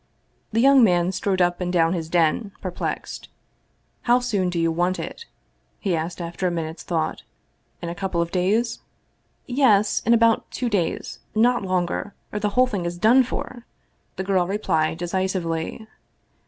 [0.51, 3.29] The young man strode up and down his den, perplexed."
[4.09, 5.25] How soon do you want it?"
[5.79, 7.21] he asked, after a minute's thought."
[7.83, 8.79] In a couple of days?""
[9.45, 13.67] Yes, in about two days, not longer, or the whole thing is done for!"
[14.15, 15.85] the girl replied decisively.